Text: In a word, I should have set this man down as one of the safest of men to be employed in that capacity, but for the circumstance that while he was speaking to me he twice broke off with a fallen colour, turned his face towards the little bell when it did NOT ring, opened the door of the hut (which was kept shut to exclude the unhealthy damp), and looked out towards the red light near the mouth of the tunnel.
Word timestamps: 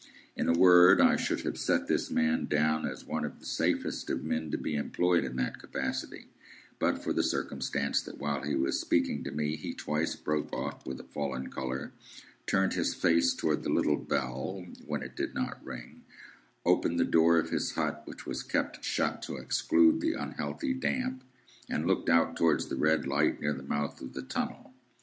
In 0.35 0.49
a 0.49 0.57
word, 0.57 0.99
I 0.99 1.15
should 1.15 1.41
have 1.41 1.59
set 1.59 1.85
this 1.85 2.09
man 2.09 2.45
down 2.45 2.87
as 2.87 3.05
one 3.05 3.23
of 3.23 3.39
the 3.39 3.45
safest 3.45 4.09
of 4.09 4.23
men 4.23 4.49
to 4.49 4.57
be 4.57 4.73
employed 4.75 5.23
in 5.23 5.35
that 5.35 5.59
capacity, 5.59 6.25
but 6.79 6.97
for 7.03 7.13
the 7.13 7.21
circumstance 7.21 8.01
that 8.01 8.17
while 8.17 8.41
he 8.41 8.55
was 8.55 8.79
speaking 8.81 9.23
to 9.23 9.29
me 9.29 9.55
he 9.55 9.75
twice 9.75 10.15
broke 10.15 10.51
off 10.53 10.87
with 10.87 10.99
a 10.99 11.03
fallen 11.03 11.51
colour, 11.51 11.91
turned 12.47 12.73
his 12.73 12.95
face 12.95 13.35
towards 13.35 13.61
the 13.63 13.69
little 13.69 13.95
bell 13.99 14.65
when 14.87 15.03
it 15.03 15.15
did 15.15 15.35
NOT 15.35 15.63
ring, 15.63 16.01
opened 16.65 16.99
the 16.99 17.05
door 17.05 17.37
of 17.37 17.51
the 17.51 17.71
hut 17.75 18.01
(which 18.05 18.25
was 18.25 18.41
kept 18.41 18.83
shut 18.83 19.21
to 19.21 19.37
exclude 19.37 20.01
the 20.01 20.13
unhealthy 20.13 20.73
damp), 20.73 21.23
and 21.69 21.85
looked 21.85 22.09
out 22.09 22.35
towards 22.35 22.69
the 22.69 22.75
red 22.75 23.05
light 23.05 23.39
near 23.39 23.53
the 23.53 23.61
mouth 23.61 24.01
of 24.01 24.13
the 24.13 24.23
tunnel. 24.23 24.73